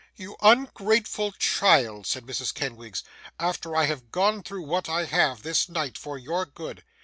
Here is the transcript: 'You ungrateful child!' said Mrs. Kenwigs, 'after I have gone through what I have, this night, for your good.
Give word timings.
'You 0.15 0.35
ungrateful 0.41 1.31
child!' 1.33 2.07
said 2.07 2.25
Mrs. 2.25 2.51
Kenwigs, 2.55 3.03
'after 3.39 3.75
I 3.75 3.85
have 3.85 4.11
gone 4.11 4.41
through 4.41 4.63
what 4.63 4.89
I 4.89 5.05
have, 5.05 5.43
this 5.43 5.69
night, 5.69 5.95
for 5.95 6.17
your 6.17 6.43
good. 6.43 6.83